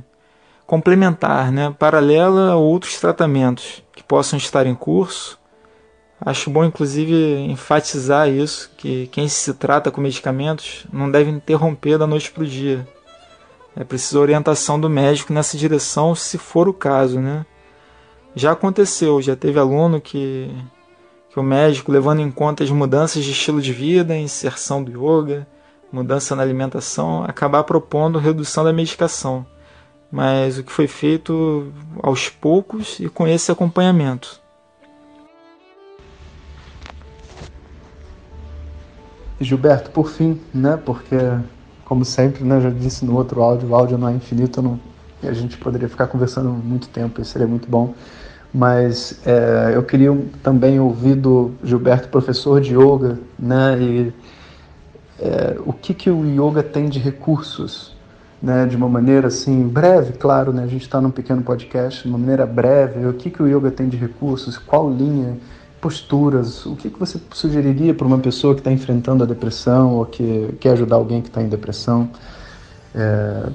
complementar, 0.66 1.50
né, 1.50 1.74
paralela 1.78 2.52
a 2.52 2.56
outros 2.56 3.00
tratamentos 3.00 3.82
que 3.94 4.02
possam 4.02 4.36
estar 4.36 4.66
em 4.66 4.74
curso 4.74 5.38
Acho 6.26 6.48
bom, 6.48 6.64
inclusive, 6.64 7.14
enfatizar 7.50 8.30
isso, 8.30 8.70
que 8.78 9.06
quem 9.08 9.28
se 9.28 9.52
trata 9.52 9.90
com 9.90 10.00
medicamentos 10.00 10.86
não 10.90 11.10
deve 11.10 11.30
interromper 11.30 11.98
da 11.98 12.06
noite 12.06 12.30
para 12.30 12.44
o 12.44 12.46
dia. 12.46 12.88
É 13.76 13.84
preciso 13.84 14.20
orientação 14.20 14.80
do 14.80 14.88
médico 14.88 15.34
nessa 15.34 15.58
direção, 15.58 16.14
se 16.14 16.38
for 16.38 16.66
o 16.66 16.72
caso, 16.72 17.20
né? 17.20 17.44
Já 18.34 18.52
aconteceu, 18.52 19.20
já 19.20 19.36
teve 19.36 19.58
aluno 19.58 20.00
que, 20.00 20.50
que 21.28 21.38
o 21.38 21.42
médico, 21.42 21.92
levando 21.92 22.20
em 22.20 22.30
conta 22.30 22.64
as 22.64 22.70
mudanças 22.70 23.22
de 23.22 23.32
estilo 23.32 23.60
de 23.60 23.72
vida, 23.72 24.16
inserção 24.16 24.82
do 24.82 24.92
yoga, 24.92 25.46
mudança 25.92 26.34
na 26.34 26.42
alimentação, 26.42 27.22
acabar 27.24 27.64
propondo 27.64 28.18
redução 28.18 28.64
da 28.64 28.72
medicação. 28.72 29.44
Mas 30.10 30.56
o 30.56 30.64
que 30.64 30.72
foi 30.72 30.86
feito 30.86 31.70
aos 32.02 32.30
poucos 32.30 32.98
e 32.98 33.08
com 33.10 33.26
esse 33.26 33.52
acompanhamento. 33.52 34.43
Gilberto, 39.40 39.90
por 39.90 40.08
fim, 40.08 40.40
né? 40.52 40.78
Porque, 40.84 41.16
como 41.84 42.04
sempre, 42.04 42.44
né, 42.44 42.60
já 42.60 42.70
disse 42.70 43.04
no 43.04 43.16
outro 43.16 43.42
áudio, 43.42 43.68
o 43.68 43.74
áudio 43.74 43.98
não 43.98 44.08
é 44.08 44.12
infinito, 44.12 44.62
não, 44.62 44.78
e 45.22 45.28
a 45.28 45.32
gente 45.32 45.56
poderia 45.56 45.88
ficar 45.88 46.06
conversando 46.06 46.50
muito 46.50 46.88
tempo, 46.88 47.20
isso 47.20 47.32
seria 47.32 47.48
muito 47.48 47.68
bom. 47.68 47.94
Mas 48.52 49.20
é, 49.26 49.72
eu 49.74 49.82
queria 49.82 50.16
também 50.42 50.78
ouvir 50.78 51.16
do 51.16 51.52
Gilberto, 51.64 52.08
professor 52.08 52.60
de 52.60 52.74
yoga, 52.74 53.18
né? 53.36 53.76
E 53.80 54.12
é, 55.18 55.56
o 55.66 55.72
que, 55.72 55.92
que 55.92 56.08
o 56.08 56.24
yoga 56.24 56.62
tem 56.62 56.88
de 56.88 57.00
recursos, 57.00 57.96
né? 58.40 58.64
De 58.66 58.76
uma 58.76 58.88
maneira 58.88 59.26
assim 59.26 59.66
breve, 59.66 60.12
claro, 60.12 60.52
né? 60.52 60.62
A 60.62 60.68
gente 60.68 60.82
está 60.82 61.00
num 61.00 61.10
pequeno 61.10 61.42
podcast, 61.42 62.04
de 62.04 62.08
uma 62.08 62.18
maneira 62.18 62.46
breve. 62.46 63.04
O 63.06 63.14
que, 63.14 63.28
que 63.28 63.42
o 63.42 63.48
yoga 63.48 63.72
tem 63.72 63.88
de 63.88 63.96
recursos? 63.96 64.56
Qual 64.56 64.88
linha? 64.88 65.36
Posturas, 65.84 66.64
o 66.64 66.74
que, 66.74 66.88
que 66.88 66.98
você 66.98 67.20
sugeriria 67.30 67.92
para 67.92 68.06
uma 68.06 68.18
pessoa 68.18 68.54
que 68.54 68.60
está 68.60 68.72
enfrentando 68.72 69.22
a 69.22 69.26
depressão 69.26 69.96
ou 69.96 70.06
que 70.06 70.56
quer 70.58 70.70
ajudar 70.70 70.96
alguém 70.96 71.20
que 71.20 71.28
está 71.28 71.42
em 71.42 71.48
depressão? 71.48 72.08
É, 72.94 73.50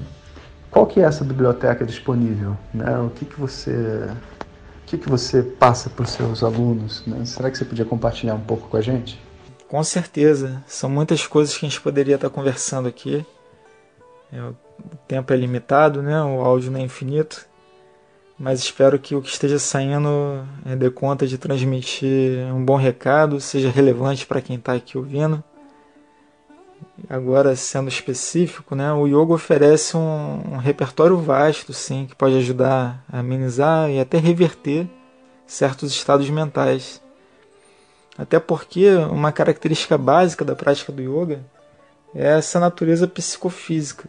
qual 0.70 0.86
que 0.86 1.00
é 1.00 1.02
essa 1.02 1.24
biblioteca 1.24 1.84
disponível? 1.84 2.56
Né? 2.72 2.96
O 3.00 3.10
que, 3.10 3.24
que 3.24 3.40
você 3.40 3.72
o 3.72 4.86
que, 4.86 4.96
que 4.96 5.08
você 5.08 5.42
passa 5.42 5.90
para 5.90 6.04
os 6.04 6.10
seus 6.10 6.44
alunos? 6.44 7.04
Né? 7.04 7.24
Será 7.24 7.50
que 7.50 7.58
você 7.58 7.64
podia 7.64 7.84
compartilhar 7.84 8.36
um 8.36 8.40
pouco 8.40 8.68
com 8.68 8.76
a 8.76 8.80
gente? 8.80 9.20
Com 9.66 9.82
certeza, 9.82 10.62
são 10.68 10.88
muitas 10.88 11.26
coisas 11.26 11.58
que 11.58 11.66
a 11.66 11.68
gente 11.68 11.80
poderia 11.80 12.14
estar 12.14 12.30
conversando 12.30 12.86
aqui. 12.86 13.26
É, 14.32 14.40
o 14.40 14.54
tempo 15.08 15.32
é 15.32 15.36
limitado, 15.36 16.00
né? 16.00 16.22
o 16.22 16.42
áudio 16.42 16.70
não 16.70 16.78
é 16.78 16.82
infinito 16.84 17.49
mas 18.40 18.60
espero 18.60 18.98
que 18.98 19.14
o 19.14 19.20
que 19.20 19.28
esteja 19.28 19.58
saindo 19.58 20.42
é, 20.64 20.74
dê 20.74 20.90
conta 20.90 21.26
de 21.26 21.36
transmitir 21.36 22.38
um 22.54 22.64
bom 22.64 22.76
recado, 22.76 23.38
seja 23.38 23.68
relevante 23.68 24.26
para 24.26 24.40
quem 24.40 24.56
está 24.56 24.72
aqui 24.72 24.96
ouvindo. 24.96 25.44
Agora, 27.06 27.54
sendo 27.54 27.88
específico, 27.90 28.74
né, 28.74 28.90
o 28.94 29.06
yoga 29.06 29.34
oferece 29.34 29.94
um, 29.94 30.54
um 30.54 30.56
repertório 30.56 31.18
vasto, 31.18 31.74
sim, 31.74 32.06
que 32.06 32.16
pode 32.16 32.34
ajudar 32.38 33.04
a 33.12 33.18
amenizar 33.18 33.90
e 33.90 34.00
até 34.00 34.16
reverter 34.16 34.88
certos 35.46 35.92
estados 35.92 36.30
mentais. 36.30 37.02
Até 38.16 38.40
porque 38.40 38.88
uma 39.10 39.32
característica 39.32 39.98
básica 39.98 40.46
da 40.46 40.56
prática 40.56 40.90
do 40.90 41.02
yoga 41.02 41.44
é 42.14 42.38
essa 42.38 42.58
natureza 42.58 43.06
psicofísica. 43.06 44.08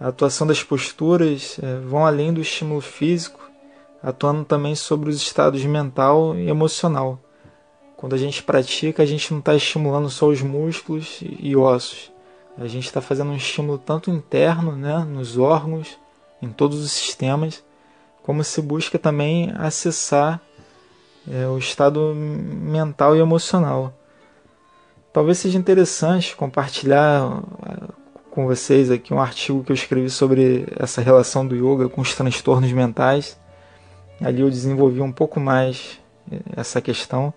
A 0.00 0.08
atuação 0.08 0.48
das 0.48 0.64
posturas 0.64 1.60
é, 1.62 1.76
vão 1.78 2.04
além 2.04 2.32
do 2.32 2.40
estímulo 2.40 2.80
físico 2.80 3.41
atuando 4.02 4.44
também 4.44 4.74
sobre 4.74 5.08
os 5.08 5.16
estados 5.16 5.64
mental 5.64 6.34
e 6.36 6.48
emocional. 6.48 7.18
Quando 7.96 8.14
a 8.14 8.18
gente 8.18 8.42
pratica, 8.42 9.02
a 9.02 9.06
gente 9.06 9.30
não 9.30 9.38
está 9.38 9.54
estimulando 9.54 10.10
só 10.10 10.26
os 10.26 10.42
músculos 10.42 11.20
e 11.22 11.54
ossos. 11.54 12.10
A 12.58 12.66
gente 12.66 12.84
está 12.84 13.00
fazendo 13.00 13.30
um 13.30 13.36
estímulo 13.36 13.78
tanto 13.78 14.10
interno, 14.10 14.72
né, 14.72 14.98
nos 15.04 15.38
órgãos, 15.38 15.96
em 16.42 16.48
todos 16.48 16.82
os 16.82 16.90
sistemas, 16.90 17.64
como 18.22 18.42
se 18.42 18.60
busca 18.60 18.98
também 18.98 19.52
acessar 19.56 20.40
é, 21.30 21.46
o 21.46 21.56
estado 21.56 22.12
mental 22.14 23.16
e 23.16 23.20
emocional. 23.20 23.94
Talvez 25.12 25.38
seja 25.38 25.58
interessante 25.58 26.34
compartilhar 26.34 27.42
com 28.30 28.46
vocês 28.46 28.90
aqui 28.90 29.12
um 29.12 29.20
artigo 29.20 29.62
que 29.62 29.70
eu 29.70 29.74
escrevi 29.74 30.10
sobre 30.10 30.66
essa 30.76 31.02
relação 31.02 31.46
do 31.46 31.54
yoga 31.54 31.88
com 31.88 32.00
os 32.00 32.14
transtornos 32.14 32.72
mentais 32.72 33.38
Ali 34.24 34.40
eu 34.40 34.50
desenvolvi 34.50 35.00
um 35.00 35.12
pouco 35.12 35.40
mais 35.40 36.00
eh, 36.30 36.38
essa 36.56 36.80
questão. 36.80 37.32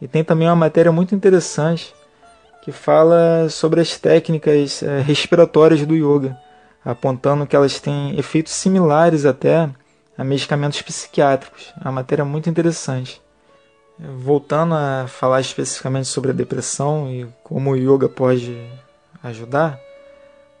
E 0.00 0.08
tem 0.08 0.24
também 0.24 0.48
uma 0.48 0.56
matéria 0.56 0.92
muito 0.92 1.14
interessante 1.14 1.94
que 2.62 2.72
fala 2.72 3.48
sobre 3.48 3.80
as 3.80 3.98
técnicas 3.98 4.82
eh, 4.82 5.00
respiratórias 5.00 5.84
do 5.86 5.94
yoga, 5.94 6.36
apontando 6.84 7.46
que 7.46 7.56
elas 7.56 7.80
têm 7.80 8.18
efeitos 8.18 8.52
similares 8.52 9.24
até 9.24 9.68
a 10.16 10.24
medicamentos 10.24 10.80
psiquiátricos. 10.82 11.72
É 11.78 11.84
uma 11.84 11.92
matéria 11.92 12.24
muito 12.24 12.50
interessante. 12.50 13.20
Voltando 13.98 14.74
a 14.74 15.06
falar 15.06 15.40
especificamente 15.40 16.08
sobre 16.08 16.30
a 16.30 16.34
depressão 16.34 17.10
e 17.10 17.26
como 17.42 17.70
o 17.70 17.76
yoga 17.76 18.08
pode 18.08 18.56
ajudar, 19.22 19.78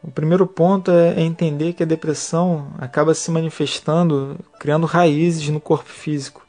o 0.02 0.10
primeiro 0.10 0.46
ponto 0.46 0.90
é 0.90 1.20
entender 1.20 1.74
que 1.74 1.82
a 1.82 1.86
depressão 1.86 2.72
acaba 2.78 3.12
se 3.12 3.30
manifestando 3.30 4.38
criando 4.58 4.86
raízes 4.86 5.46
no 5.50 5.60
corpo 5.60 5.90
físico, 5.90 6.46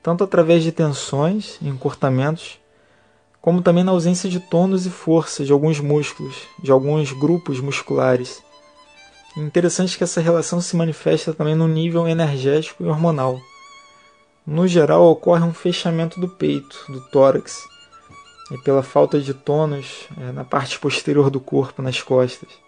tanto 0.00 0.22
através 0.22 0.62
de 0.62 0.70
tensões 0.70 1.58
e 1.60 1.68
encurtamentos, 1.68 2.60
como 3.42 3.60
também 3.60 3.82
na 3.82 3.90
ausência 3.90 4.30
de 4.30 4.38
tônus 4.38 4.86
e 4.86 4.90
força 4.90 5.44
de 5.44 5.52
alguns 5.52 5.80
músculos, 5.80 6.36
de 6.62 6.70
alguns 6.70 7.10
grupos 7.10 7.60
musculares. 7.60 8.40
É 9.36 9.40
interessante 9.40 9.98
que 9.98 10.04
essa 10.04 10.20
relação 10.20 10.60
se 10.60 10.76
manifesta 10.76 11.34
também 11.34 11.56
no 11.56 11.66
nível 11.66 12.06
energético 12.06 12.84
e 12.84 12.86
hormonal. 12.86 13.40
No 14.46 14.66
geral, 14.68 15.10
ocorre 15.10 15.42
um 15.42 15.52
fechamento 15.52 16.20
do 16.20 16.28
peito, 16.28 16.84
do 16.88 17.00
tórax, 17.08 17.64
e 18.52 18.58
pela 18.58 18.82
falta 18.82 19.20
de 19.20 19.34
tônus 19.34 20.06
é, 20.20 20.30
na 20.30 20.44
parte 20.44 20.78
posterior 20.78 21.30
do 21.30 21.40
corpo, 21.40 21.82
nas 21.82 22.00
costas 22.00 22.65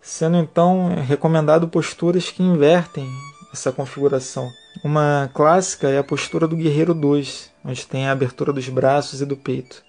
sendo 0.00 0.36
então 0.36 0.94
recomendado 1.06 1.68
posturas 1.68 2.30
que 2.30 2.42
invertem 2.42 3.08
essa 3.52 3.72
configuração. 3.72 4.50
Uma 4.84 5.30
clássica 5.34 5.88
é 5.88 5.98
a 5.98 6.04
postura 6.04 6.46
do 6.46 6.56
Guerreiro 6.56 6.94
2, 6.94 7.50
onde 7.64 7.86
tem 7.86 8.08
a 8.08 8.12
abertura 8.12 8.52
dos 8.52 8.68
braços 8.68 9.20
e 9.20 9.26
do 9.26 9.36
peito. 9.36 9.82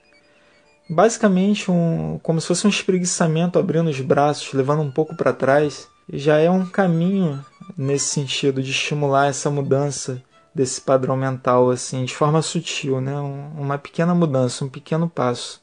Basicamente, 0.90 1.72
um, 1.72 2.20
como 2.22 2.42
se 2.42 2.48
fosse 2.48 2.68
um 2.68 2.70
espreguiçamento 2.70 3.58
abrindo 3.58 3.90
os 3.90 4.02
braços, 4.02 4.52
levando 4.54 4.82
um 4.82 4.92
pouco 4.92 5.16
para 5.16 5.32
trás, 5.32 5.88
já 6.12 6.38
é 6.38 6.50
um 6.50 6.66
caminho 6.66 7.44
nesse 7.78 8.06
sentido 8.06 8.62
de 8.62 8.72
estimular 8.72 9.28
essa 9.28 9.50
mudança 9.50 10.22
desse 10.54 10.82
padrão 10.82 11.16
mental 11.16 11.70
assim, 11.70 12.04
de 12.04 12.14
forma 12.14 12.42
sutil, 12.42 13.00
né? 13.00 13.18
uma 13.56 13.78
pequena 13.78 14.14
mudança, 14.14 14.66
um 14.66 14.70
pequeno 14.70 15.10
passo. 15.10 15.62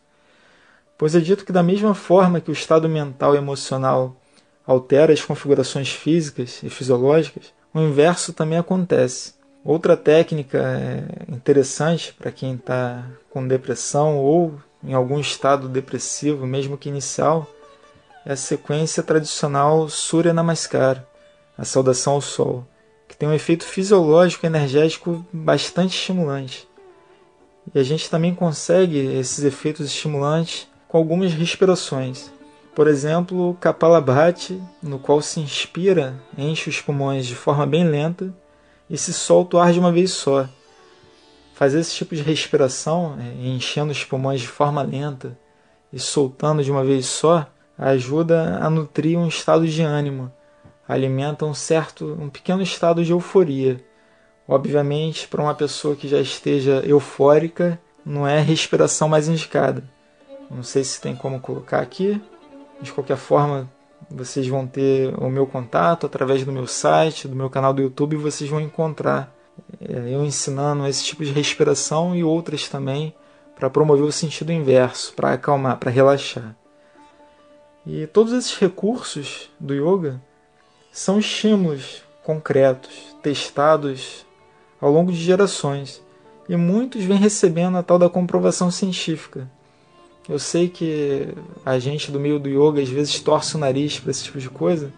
Pois 0.97 1.15
é 1.15 1.21
dito 1.21 1.45
que 1.45 1.53
da 1.53 1.63
mesma 1.63 1.95
forma 1.95 2.41
que 2.41 2.51
o 2.51 2.53
estado 2.53 2.89
mental 2.89 3.35
e 3.35 3.39
emocional 3.39 4.17
altera 4.69 5.15
as 5.15 5.25
configurações 5.25 5.89
físicas 5.89 6.63
e 6.63 6.69
fisiológicas, 6.69 7.55
o 7.73 7.81
inverso 7.81 8.35
também 8.35 8.59
acontece. 8.59 9.33
Outra 9.65 9.97
técnica 9.97 10.59
é, 10.59 11.33
interessante 11.33 12.13
para 12.13 12.31
quem 12.31 12.55
está 12.55 13.03
com 13.31 13.49
depressão 13.49 14.19
ou 14.19 14.61
em 14.85 14.93
algum 14.93 15.19
estado 15.19 15.69
depressivo, 15.69 16.47
mesmo 16.47 16.77
que 16.77 16.91
inicial, 16.91 17.47
é 18.27 18.33
a 18.33 18.37
sequência 18.37 19.03
tradicional 19.03 19.89
Surya 19.89 20.35
Namaskar, 20.35 21.03
a 21.57 21.65
saudação 21.65 22.13
ao 22.13 22.21
Sol, 22.21 22.67
que 23.09 23.17
tem 23.17 23.27
um 23.27 23.35
efeito 23.35 23.65
fisiológico 23.65 24.45
e 24.45 24.49
energético 24.49 25.25
bastante 25.33 25.97
estimulante. 25.97 26.69
E 27.75 27.79
a 27.79 27.83
gente 27.83 28.11
também 28.11 28.35
consegue 28.35 28.99
esses 28.99 29.43
efeitos 29.45 29.87
estimulantes 29.87 30.69
com 30.87 30.99
algumas 30.99 31.33
respirações. 31.33 32.31
Por 32.79 32.87
exemplo, 32.87 33.59
Kapalabhati, 33.61 34.63
no 34.81 35.01
qual 35.01 35.21
se 35.21 35.41
inspira, 35.41 36.15
enche 36.39 36.71
os 36.71 36.81
pulmões 36.81 37.27
de 37.27 37.35
forma 37.35 37.67
bem 37.67 37.83
lenta 37.83 38.33
e 38.89 38.97
se 38.97 39.13
solta 39.13 39.57
o 39.57 39.61
ar 39.61 39.73
de 39.73 39.81
uma 39.81 39.91
vez 39.91 40.13
só, 40.13 40.49
fazer 41.55 41.81
esse 41.81 41.93
tipo 41.97 42.15
de 42.15 42.23
respiração, 42.23 43.19
é, 43.19 43.49
enchendo 43.49 43.91
os 43.91 44.05
pulmões 44.05 44.41
de 44.41 44.47
forma 44.47 44.81
lenta 44.81 45.37
e 45.93 45.99
soltando 45.99 46.63
de 46.63 46.71
uma 46.71 46.85
vez 46.85 47.07
só, 47.07 47.49
ajuda 47.77 48.61
a 48.63 48.71
nutrir 48.71 49.19
um 49.19 49.27
estado 49.27 49.67
de 49.67 49.83
ânimo, 49.83 50.33
alimenta 50.87 51.45
um 51.45 51.55
certo, 51.55 52.17
um 52.21 52.29
pequeno 52.29 52.63
estado 52.63 53.05
de 53.05 53.11
euforia. 53.11 53.85
Obviamente, 54.47 55.27
para 55.27 55.43
uma 55.43 55.55
pessoa 55.57 55.97
que 55.97 56.07
já 56.07 56.21
esteja 56.21 56.81
eufórica, 56.87 57.77
não 58.07 58.25
é 58.25 58.39
a 58.39 58.41
respiração 58.41 59.09
mais 59.09 59.27
indicada. 59.27 59.83
Não 60.49 60.63
sei 60.63 60.85
se 60.85 61.01
tem 61.01 61.17
como 61.17 61.41
colocar 61.41 61.81
aqui. 61.81 62.23
De 62.81 62.93
qualquer 62.93 63.17
forma, 63.17 63.69
vocês 64.11 64.47
vão 64.47 64.67
ter 64.67 65.15
o 65.19 65.29
meu 65.29 65.47
contato 65.47 66.07
através 66.07 66.45
do 66.45 66.53
meu 66.53 66.67
site, 66.67 67.29
do 67.29 67.37
meu 67.37 67.51
canal 67.51 67.73
do 67.75 67.83
YouTube, 67.83 68.17
vocês 68.17 68.49
vão 68.49 68.61
encontrar 68.61 69.35
é, 69.81 70.15
eu 70.15 70.25
ensinando 70.25 70.87
esse 70.87 71.05
tipo 71.05 71.25
de 71.25 71.33
respiração 71.33 72.15
e 72.15 72.23
outras 72.23 72.69
também 72.69 73.15
para 73.55 73.69
promover 73.69 74.05
o 74.05 74.13
sentido 74.13 74.53
inverso, 74.53 75.13
para 75.15 75.33
acalmar, 75.33 75.79
para 75.79 75.91
relaxar. 75.91 76.55
E 77.85 78.07
todos 78.07 78.33
esses 78.33 78.57
recursos 78.57 79.51
do 79.59 79.75
yoga 79.75 80.21
são 80.93 81.19
estímulos 81.19 82.03
concretos, 82.23 83.17
testados 83.23 84.27
ao 84.81 84.93
longo 84.93 85.11
de 85.11 85.19
gerações, 85.19 86.03
e 86.49 86.57
muitos 86.57 87.03
vêm 87.05 87.19
recebendo 87.19 87.77
a 87.77 87.83
tal 87.83 87.99
da 87.99 88.09
comprovação 88.09 88.71
científica. 88.71 89.51
Eu 90.29 90.39
sei 90.39 90.69
que 90.69 91.29
a 91.65 91.79
gente 91.79 92.11
do 92.11 92.21
meio 92.21 92.39
do 92.39 92.49
yoga 92.49 92.83
às 92.83 92.89
vezes 92.89 93.19
torce 93.21 93.57
o 93.57 93.59
nariz 93.59 93.99
para 93.99 94.11
esse 94.11 94.25
tipo 94.25 94.39
de 94.39 94.51
coisa, 94.51 94.93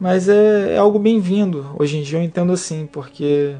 mas 0.00 0.28
é, 0.28 0.74
é 0.74 0.78
algo 0.78 0.98
bem-vindo. 0.98 1.74
Hoje 1.78 1.98
em 1.98 2.02
dia 2.02 2.18
eu 2.18 2.22
entendo 2.22 2.52
assim, 2.52 2.86
porque 2.86 3.54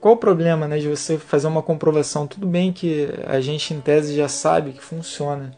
qual 0.00 0.14
o 0.14 0.16
problema 0.16 0.68
né, 0.68 0.78
de 0.78 0.88
você 0.88 1.18
fazer 1.18 1.48
uma 1.48 1.62
comprovação? 1.62 2.26
Tudo 2.26 2.46
bem 2.46 2.72
que 2.72 3.08
a 3.26 3.40
gente 3.40 3.74
em 3.74 3.80
tese 3.80 4.14
já 4.16 4.28
sabe 4.28 4.72
que 4.72 4.82
funciona, 4.82 5.52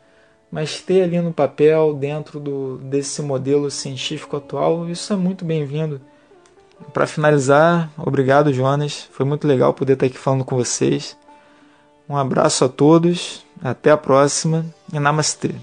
mas 0.50 0.80
ter 0.80 1.02
ali 1.02 1.20
no 1.20 1.32
papel, 1.32 1.94
dentro 1.94 2.40
do, 2.40 2.78
desse 2.78 3.20
modelo 3.20 3.70
científico 3.70 4.36
atual, 4.38 4.88
isso 4.88 5.12
é 5.12 5.16
muito 5.16 5.44
bem-vindo. 5.44 6.00
Para 6.92 7.06
finalizar, 7.06 7.90
obrigado, 7.96 8.52
Jonas. 8.52 9.08
Foi 9.12 9.26
muito 9.26 9.46
legal 9.46 9.74
poder 9.74 9.94
estar 9.94 10.06
aqui 10.06 10.18
falando 10.18 10.44
com 10.44 10.56
vocês. 10.56 11.16
Um 12.08 12.16
abraço 12.16 12.64
a 12.66 12.68
todos, 12.68 13.44
até 13.64 13.90
a 13.90 13.96
próxima 13.96 14.66
e 14.92 15.00
namastê. 15.00 15.54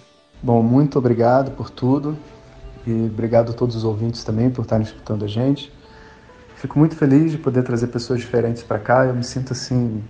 Bom, 0.42 0.64
muito 0.64 0.98
obrigado 0.98 1.52
por 1.52 1.70
tudo 1.70 2.18
e 2.88 3.06
obrigado 3.06 3.52
a 3.52 3.54
todos 3.54 3.76
os 3.76 3.84
ouvintes 3.84 4.24
também 4.24 4.50
por 4.50 4.64
estarem 4.64 4.84
escutando 4.84 5.24
a 5.24 5.28
gente. 5.28 5.72
Fico 6.56 6.80
muito 6.80 6.96
feliz 6.96 7.32
de 7.32 7.38
poder 7.38 7.64
trazer 7.64 7.88
pessoas 7.88 8.20
diferentes 8.20 8.64
para 8.64 8.80
cá. 8.80 9.06
Eu 9.06 9.14
me 9.14 9.24
sinto 9.24 9.54
assim, 9.54 10.04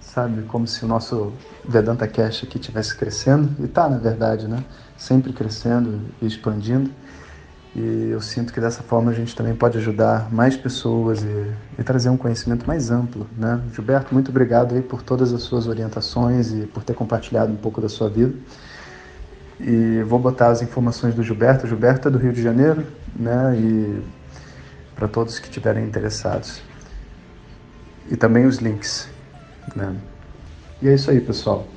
sabe, 0.00 0.42
como 0.42 0.66
se 0.66 0.84
o 0.84 0.88
nosso 0.88 1.32
Vedanta 1.64 2.08
Cash 2.08 2.42
aqui 2.42 2.58
estivesse 2.58 2.96
crescendo 2.96 3.48
e 3.60 3.66
está, 3.66 3.88
na 3.88 3.98
verdade, 3.98 4.48
né? 4.48 4.64
Sempre 4.96 5.32
crescendo 5.32 6.00
e 6.20 6.26
expandindo. 6.26 6.90
E 7.74 8.10
eu 8.10 8.20
sinto 8.20 8.52
que 8.52 8.60
dessa 8.60 8.82
forma 8.82 9.12
a 9.12 9.14
gente 9.14 9.34
também 9.34 9.54
pode 9.54 9.78
ajudar 9.78 10.28
mais 10.32 10.56
pessoas 10.56 11.22
e, 11.22 11.52
e, 11.78 11.84
trazer 11.84 12.08
um 12.08 12.16
conhecimento 12.16 12.66
mais 12.66 12.90
amplo, 12.90 13.28
né? 13.36 13.60
Gilberto, 13.72 14.12
muito 14.12 14.30
obrigado 14.30 14.74
aí 14.74 14.82
por 14.82 15.02
todas 15.02 15.32
as 15.32 15.42
suas 15.42 15.68
orientações 15.68 16.52
e 16.52 16.66
por 16.66 16.82
ter 16.82 16.94
compartilhado 16.94 17.52
um 17.52 17.56
pouco 17.56 17.80
da 17.80 17.88
sua 17.88 18.08
vida. 18.08 18.34
E 19.60 20.02
vou 20.02 20.18
botar 20.18 20.48
as 20.48 20.62
informações 20.62 21.14
do 21.14 21.22
Gilberto. 21.22 21.66
Gilberto 21.66 22.08
é 22.08 22.10
do 22.10 22.18
Rio 22.18 22.32
de 22.32 22.42
Janeiro, 22.42 22.84
né? 23.14 23.56
E 23.56 24.02
para 24.96 25.06
todos 25.06 25.38
que 25.38 25.46
estiverem 25.46 25.84
interessados. 25.84 26.60
E 28.10 28.16
também 28.16 28.46
os 28.46 28.56
links, 28.56 29.08
né? 29.76 29.94
E 30.82 30.88
é 30.88 30.94
isso 30.94 31.10
aí, 31.10 31.20
pessoal. 31.20 31.68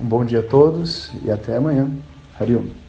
Um 0.00 0.04
bom 0.04 0.24
dia 0.24 0.40
a 0.40 0.42
todos 0.42 1.12
e 1.22 1.30
até 1.30 1.56
amanhã. 1.56 1.88
Hariom. 2.40 2.87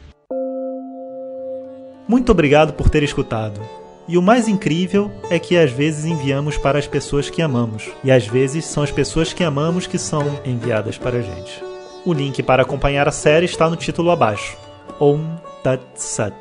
Muito 2.09 2.31
obrigado 2.31 2.73
por 2.73 2.89
ter 2.89 3.03
escutado. 3.03 3.61
E 4.07 4.17
o 4.17 4.21
mais 4.21 4.47
incrível 4.47 5.11
é 5.29 5.37
que 5.37 5.55
às 5.55 5.69
vezes 5.69 6.05
enviamos 6.05 6.57
para 6.57 6.79
as 6.79 6.87
pessoas 6.87 7.29
que 7.29 7.39
amamos, 7.39 7.87
e 8.03 8.09
às 8.09 8.25
vezes 8.25 8.65
são 8.65 8.81
as 8.81 8.89
pessoas 8.89 9.31
que 9.31 9.43
amamos 9.43 9.85
que 9.85 9.99
são 9.99 10.23
enviadas 10.43 10.97
para 10.97 11.19
a 11.19 11.21
gente. 11.21 11.63
O 12.03 12.11
link 12.11 12.41
para 12.41 12.63
acompanhar 12.63 13.07
a 13.07 13.11
série 13.11 13.45
está 13.45 13.69
no 13.69 13.75
título 13.75 14.09
abaixo. 14.09 14.57
Om 14.99 15.23
Tat 15.61 15.83
Sat. 15.93 16.33